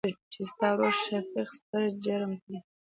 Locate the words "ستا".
0.51-0.67